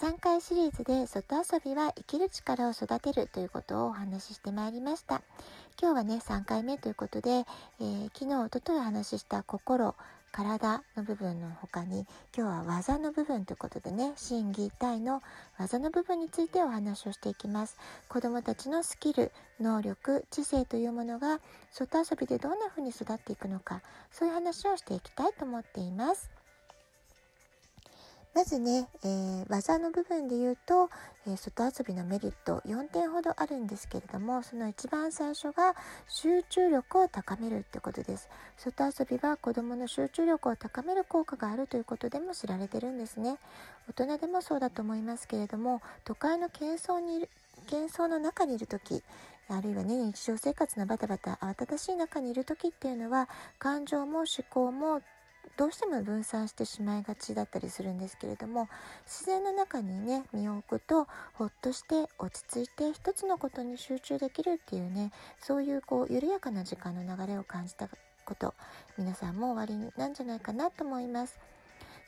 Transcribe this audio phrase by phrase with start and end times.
[0.00, 5.20] 3回シリーズで外遊びは生きる力を育てるということをお話ししてまいりました。
[5.78, 9.94] 今日はね、3回目ということで、えー、昨日、おとといお話しした心、
[10.32, 15.22] 体の部分の他に今日は技の部分ということでね心技体の
[15.58, 17.76] 技の部分についてお話をしていきます
[18.08, 21.40] 子どもたちのスキル能力知性というものが
[21.72, 26.30] 外遊びでどんな風に育っていくのかそういう話をしていきたいと思っています
[28.32, 30.88] まずね、えー、技の部分で言うと、
[31.26, 35.74] えー、外遊びのメリット4点ほどあるんですけれどもその一番最初が
[36.08, 38.28] 集中力を高めるってことです。
[38.56, 43.36] 外遊びは子どもの集中力を高める効果があるということでも知られてるんですね。
[43.88, 47.28] 大人でもそうだと思いますけれども都会の喧騒にいる
[47.66, 49.02] 喧騒の中にいる時
[49.48, 53.28] あるいはね日常生活のバタバタ慌ただしい中にいる時っていうのは
[53.58, 55.02] 感情も思考も
[55.56, 58.68] どうしても分散してしまいがちだったりするんですけれども
[59.04, 67.88] 自然の中にね身を置くとほっとして落ち着いて一つのことに集中できるっていうねそういうこう緩やかな時間の流れを感じた
[68.24, 68.54] こと
[68.96, 71.38] 皆さんもおありなんじゃないかなと思います。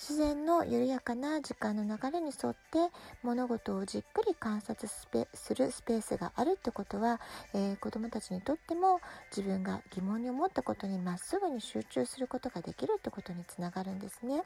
[0.00, 2.90] 自然の緩やかな時間の流れに沿って
[3.22, 7.20] 物事をじっくり観察するスペースがあるってことは、
[7.52, 14.42] えー、子どもたちにとっても自分が疑問に思ったことにまっすぐに集中することができるってことにつながるんですね。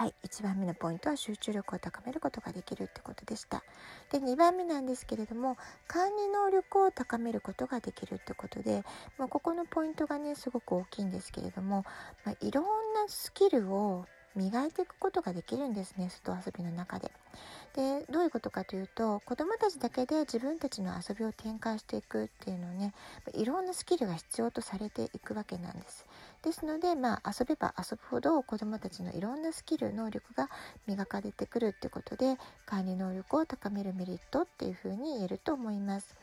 [0.00, 3.62] はい、1番目のポイントは集中力を高めることができるってことでした。
[4.10, 8.82] で、2番目なんですけれども、管理能力を高めることができるってことで、
[9.18, 11.84] まあ、ここのポイントがね、すごく大きいんですけれども、
[12.24, 14.06] まあ、いろんなスキルを
[14.36, 17.10] 磨いていくことができるんですね外遊びの中で。
[17.74, 22.92] でどういうことかというと子どもたちだけで自分たちの遊びを展開していくっていうのをね
[23.32, 26.06] いろんなスキルが必要とされていくわけなんです。
[26.42, 30.48] ですのでまあ遊べば遊ぶほど子どもたちのいろんなスキル能力が
[30.86, 32.36] 磨かれてくるってことで
[32.66, 36.16] 管理能力を高めるメリットっていうふうに言えると思います。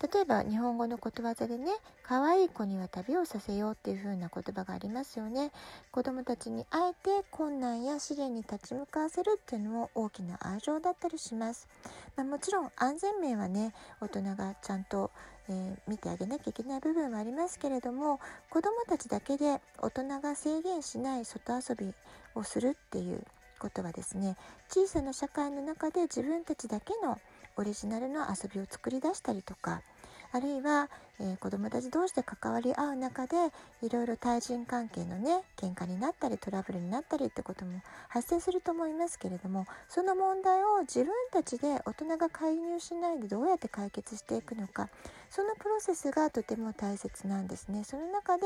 [0.00, 1.72] 例えば日本語のことわざでね
[2.02, 5.50] 可愛い子には旅をさせようっていう風な言葉がありますよね。
[5.90, 11.68] 子供たちにあえて困難や試練に立ち向かわせるっていうのも大きな愛情だったりします、
[12.16, 15.10] まあ、もちろん安全面はね大人がちゃんと、
[15.48, 18.20] えー、見てあげなきゃいけない部分はありますけれども
[18.50, 21.92] 子供たちだけで大人が制限しない外遊び
[22.34, 23.24] をするっていう
[23.58, 24.36] ことはですね。
[24.68, 27.18] 小さな社会の中で自分たちだけの
[27.58, 29.82] オリジナルの遊びを作り出したりとか
[30.30, 30.88] あるいは、
[31.20, 33.36] えー、子どもたち同士で関わり合う中で
[33.82, 44.88] いろいろ対人関係のね喧嘩になったりトラブルになったりってことも発生すると思いますけれどもその問題を自分たちで大人が介入しないでどうやって解決していくのか
[45.30, 47.84] そのプロセスがとても大切なんですね。
[47.84, 48.44] その中で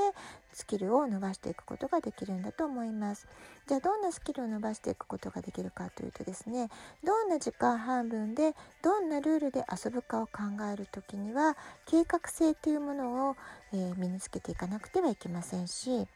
[0.53, 3.29] スキルを伸ばしていくことができるんだと思います。
[3.69, 6.69] じゃあどんなスキルを伸ばしていくことができるかというとですね
[7.05, 11.57] どんな時間半分でどんなルールで遊ぶかを考える時には
[11.87, 13.37] 計画性っていうものを、
[13.73, 16.07] えー、身につけていかなくてはいけませんし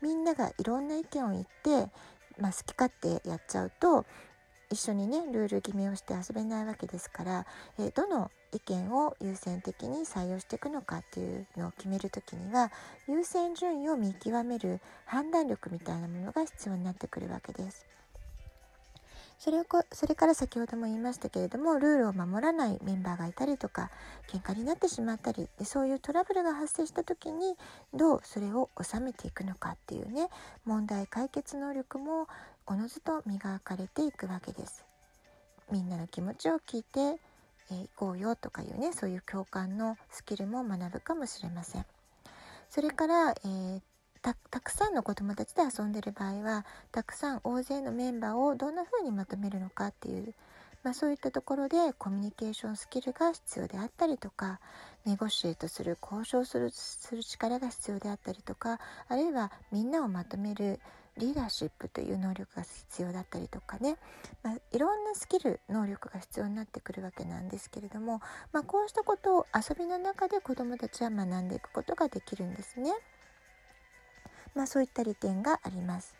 [0.00, 1.90] みんながいろんな意見を言って、
[2.38, 4.06] まあ、好き勝手やっちゃうと
[4.70, 7.46] 一緒にねルール決めをして遊べないわけですから、
[7.80, 12.70] え、どの意見を優先的に採用していくのかっていうのを決める時には
[13.08, 17.84] 優先順位を見極める判断力みたいなものが必要になってくるわけです。
[19.44, 23.90] それをこそれから先ほども言いましたけれどもルールを守らないメンバーがいたりとか
[24.32, 27.54] 喧嘩になってしまったりでそういうトラブルが発生した時に
[27.92, 30.30] どうそれを収めていくのかっていうね
[30.64, 32.26] 問題解決能力も
[32.66, 34.86] おのずと磨かれていくわけです。
[35.70, 37.20] みんなの気持ちを聞いて
[37.70, 41.86] えー、行こうよとかいうねそういう共感のスキルも学ぶかもしれません。
[42.68, 43.80] それから、えー、
[44.32, 50.34] たくさんの子どもたちで遊んでる場合はたくさん大勢のメンバーをどんな風にまとめるのかっていう、
[50.82, 54.60] まあ、そういったところでコミュニケーションスキルが必要であったりとか
[55.04, 58.78] ネゴシエートする交渉するする力が必要であったりとか
[59.08, 60.80] あるいはみんなをまとめる
[61.18, 63.96] リーダーシップという能力が必要だったりとかね、
[64.42, 68.20] まあ、いろんなスキル能力が必要になってくるわけなんですけれども、
[68.52, 72.90] まあ、こうしたことを遊びの中で子どもたちは学んでいくことができるんですね。
[74.54, 76.14] まあ、そういった利点があります。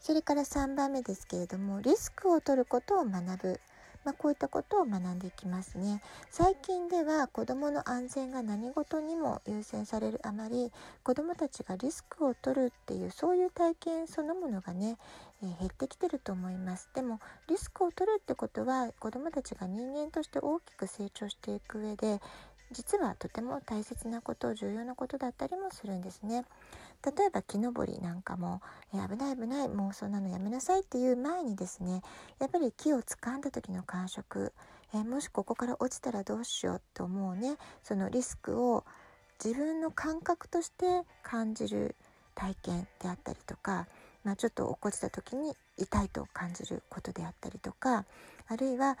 [0.00, 3.60] それから3番目ですけれどもリスクを取ることを学ぶ。
[4.04, 10.70] まあ、こういったことを学んでいきますね最近では子どもの安全が何事にも優先されるあまり
[11.02, 14.96] 子どもたちがリスクを取るっていうそういう体験そのものがね、
[15.42, 22.20] えー、減ってきてると思いますでもリスクを取るってことは子どもたちが人間として大きく成長していく上で
[22.70, 26.44] 実はとても大切なこと重要なことだったりもするんですね。
[27.04, 28.60] 例えば木登りなんかも、
[28.92, 32.02] 危ない危ないもうそんなのやめなさいっていう前にですね
[32.38, 34.52] やっぱり木を掴んだ時の感触、
[34.94, 38.84] えもしここから落ちたらどうしようと思うねそのリスクを
[39.44, 41.94] 自分の感覚として感じる
[42.34, 43.86] 体験であったりとか、
[44.24, 48.04] まあ、ちょっと落っこちた時に痛いと感じることであったりとか
[48.48, 48.96] あるいは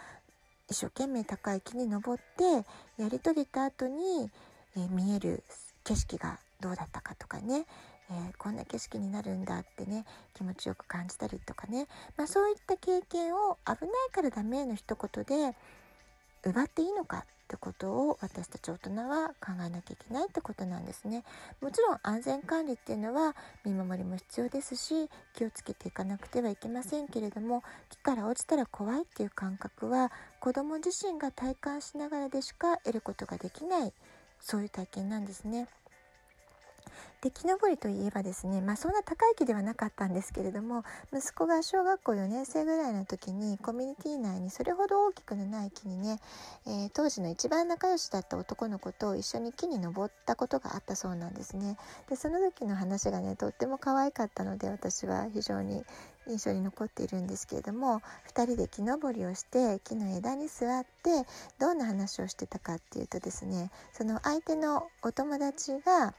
[0.68, 2.66] 一生懸命高い木に登って
[3.00, 4.30] やり遂げた後に、
[4.76, 5.44] えー、見える
[5.84, 7.66] 景色がどうだったかとかね、
[8.10, 10.04] えー、こんな景色になるんだってね
[10.34, 11.86] 気持ちよく感じたりとかね、
[12.16, 15.56] まあ、そういった経験を危ないからダメの一言で
[16.44, 21.22] 奪っていいのかってことを私たち大人は考えなきゃいけないってことなんですね。
[21.60, 30.10] もちろん安全管理っていうのは見守りも必要ですし気をつけていかなくてはいけませんけれども木から落ちたら怖いっていう感覚は
[30.40, 33.92] 子ども自身が体感しながらでしか得ることができない
[34.40, 35.68] そういう体験なんですね。
[37.22, 46.20] で木登りといえばですね、まあ、そんな高い木ではなかったんですけれども息子が小学校4年生ぐらいの時にコミュニティ内にそれほど大きくのない木にね、
[46.66, 51.76] えー、当時の一番仲良しだった男の子と一緒に木に登ったことがあったそうなんですね。
[52.08, 55.84] でその時の話がねとっても可愛かったので私は非常に
[56.28, 58.00] 印象に残っているんですけれども
[58.34, 61.26] 2人で木登りをして木の枝に座って
[61.58, 66.14] どんな話をしてたかっていうとですねその相手のお友達が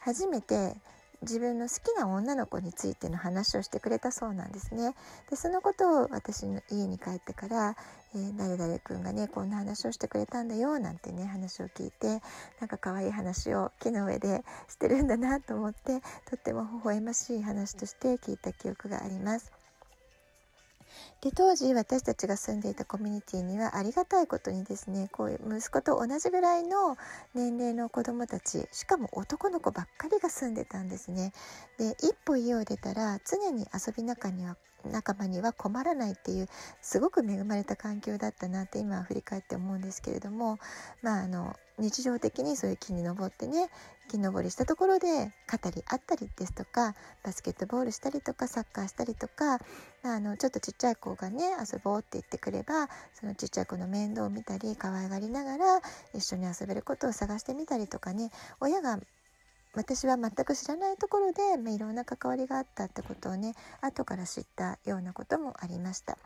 [0.00, 0.74] 初めて
[1.22, 4.94] 自分の好きな女の子についての話をしてくれたそうなんですね。
[5.28, 7.76] でそのことを私の家に帰ってから
[8.14, 12.22] 「えー、誰々君がねこんな話をしてくれたんだよ」なんてね話を聞いて
[12.58, 19.59] なんか可愛い話を木の上でしてるんだなと思ってとっても微笑ましい話として聞いた記憶があります。
[21.20, 26.96] で当時私たちが住んでいたコミュニティにはありがたいことにですねこういう息子と同じぐらいの
[27.34, 31.32] 年齢の子どもたちしかも男の子ばっかりが住んでたんですね。
[31.78, 36.48] で一歩家を出たら常に遊び仲には仲間には困らないっていう
[36.80, 40.58] すごく恵まれた環境だったなって今振り返って思うんですけれども
[41.02, 43.70] まああの日常的にそういう木に登ってね
[44.10, 49.58] 木登りしたところで語り合ったりですとかバスケットボールしたりとかサッカーしたりとか
[50.02, 55.80] あのちょっとちっちゃい子がね遊ぼうって言ってくればそのちっちゃい子の面倒を見たり可愛がりながら
[56.14, 58.30] 一緒に遊べることを探してみたりとかね
[58.60, 58.98] 親が
[59.74, 66.18] 私は全く知らないところで、まあ、いろんな関わりがあったってことをね後から知ったようなこともありました。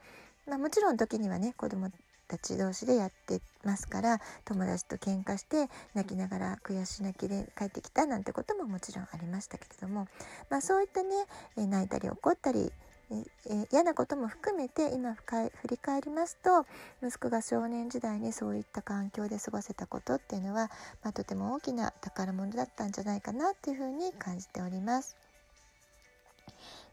[0.46, 1.90] まあ、もちろん時にはね子供
[2.26, 10.08] たち同士でやってますから友達と喧嘩して泣きながら悔し泣きで帰ってきたなんてことももちろんありましたけれども、
[10.50, 11.08] まあ、そういったね
[11.56, 12.72] え泣いたり怒ったり
[13.10, 16.66] え嫌なことも含めて今振り返りますと
[17.06, 20.70] 息子が少年時代にそういった環境で過ごせたことっていうのは、
[21.02, 25.16] まあ、とても大きな宝物だったんじゃないかなっていうふうに感じております。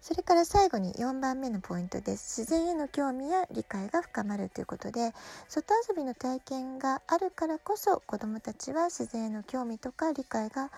[0.02, 2.42] それから最後に4番目のポイントです。
[2.42, 5.14] 自然への興味や理解が深まるということで、
[5.48, 10.72] 外遊びの体験があるからこそ子どもたちは自然への興味とか理解が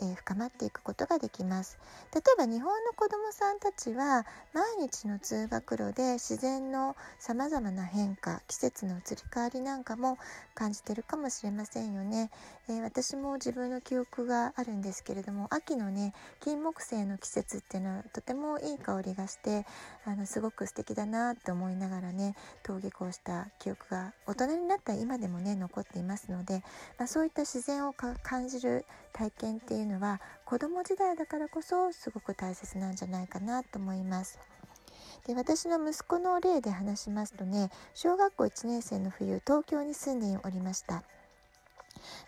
[0.00, 1.78] えー、深まっていくことができます。
[2.14, 10.18] 例えば日本の子どもさんたちは毎日の通学路で自然のさまざまな変化季節の移り変わりなんかも
[10.54, 12.30] 感じてるかもしれませんよね、
[12.68, 19.66] えー、私も自分の記憶があるんですけれども秋のね金木犀の季節っていうのはとてもいい香りがして
[20.04, 22.34] あのすごく素敵だなって思いながらね
[22.66, 26.62] 登下校した記憶が大人になった今でもね残っていますので、
[26.98, 34.38] まあ、そういった自然を感じる体験っていうのは子供時代だからこそすごく大切なんじゃないかなと思います。
[35.26, 41.02] で私の息子の例で話しますとね小学校1年生の冬東京に住んでおりました。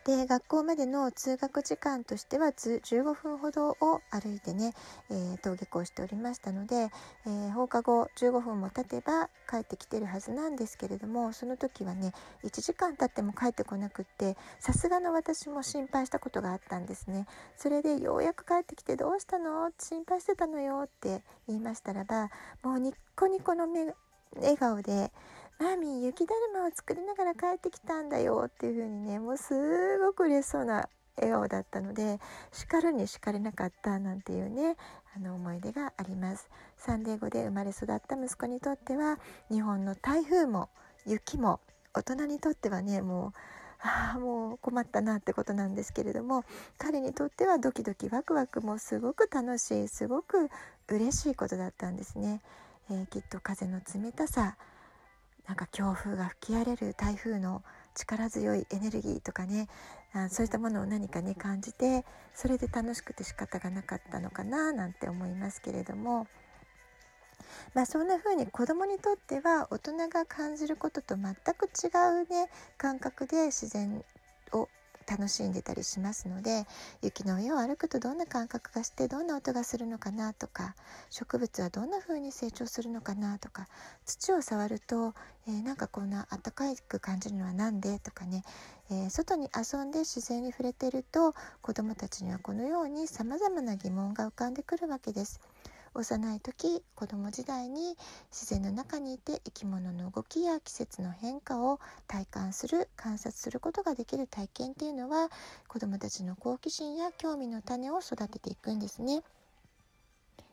[0.04, 4.72] で学校までの通学時間としては15分ほどを歩いてね、
[5.10, 6.90] えー、登下校しておりましたので、
[7.26, 12.12] えー、放課後15分も経てば帰ってきてるはずなんですけれどもその時はね
[12.44, 17.26] 1時間経っても帰ってこなくってさすがの私も心配したことがあったんですね。
[17.56, 19.70] それでようやく帰ってきてどうしたの？
[19.78, 22.30] 心配してたのよって言いましたらば
[22.62, 23.94] もうニッコニコの目
[24.36, 25.10] 笑顔で
[25.60, 32.18] マーミー雪だるまを作りながら帰ってきたんだよっていう風にねもうすごく嬉しそうな笑顔だったので
[32.50, 34.76] 叱るに叱れなかったなんていうね
[35.14, 36.48] あの思い出があります
[36.78, 39.18] サンデー語で生まれ育った息子にとっては
[39.50, 40.70] 日本の台風も
[41.06, 41.60] 雪も
[41.92, 43.32] 大人にとってはねもう
[43.82, 46.44] ああもう困ったなってことなんですけれども
[46.78, 50.48] 彼にとってはドキドキワクワクもすごく楽しいすごく
[50.88, 52.40] 嬉しいことだったんですね。
[52.90, 54.56] えー、きっと風の冷たさ
[55.50, 57.64] なんか強風が吹き荒れる台風の
[57.96, 59.66] 力強いエネルギーとかね
[60.12, 62.04] あそういったものを何かね感じて
[62.34, 66.28] それで楽しくて仕方がなかったのかななんて思いますけれども。
[67.74, 71.88] まあ、そんな風に子どもにとっては大人が感じることと全く違
[72.22, 74.04] うね感覚で自然
[74.52, 74.68] を
[75.10, 76.66] 楽しんでたりしますので
[77.02, 80.76] 雪の上を歩くとどんな感覚がしてどんな音がするのかなとか
[81.10, 83.66] 植物はどんな風に成長するのかなとか
[84.06, 85.14] 土を触ると、
[85.48, 88.44] えー、なんかこんな暖かく感じるのは何でとかね、
[88.88, 95.40] えー、外に遊んで自然に触れてると子どもたちにはこのようにさまざまな疑問が浮かんでくるわけです。
[95.94, 97.96] 幼い時子供時代に
[98.30, 105.30] 自然の中にいて生き物の動きや季節の変化を体感する観察することができる体験っていうのは
[105.66, 109.22] 子供たちの好奇心や興味の種を育てていくんですね。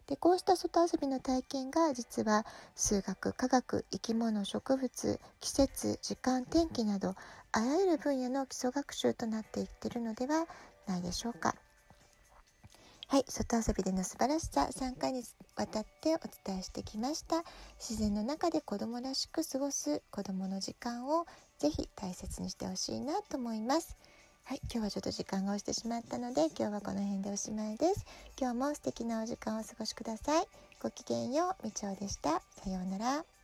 [0.07, 7.13] でこうした外遊びの体験が実は数学科学生き物植物季節時間天気など
[7.51, 10.47] あらゆる分野の基礎学習となっていってるのでは
[10.87, 11.55] ないでしょうか。
[13.09, 15.23] はい、外遊びでの素晴らしさ3回に
[15.55, 17.37] わたってお伝えしてきました。
[17.79, 21.25] 自然の中で子供らしく過ごす子供の時間を
[21.57, 23.95] ぜひ大切にしてほしいなと思います。
[24.43, 28.05] はい、今日はちょっと時間が押してしまったので今日はこの辺でおしまいです。
[28.37, 30.45] 今日も素敵なお時間をお過ごしください。
[30.81, 32.41] ごきげんようみちおでした。
[32.61, 33.36] さようなら。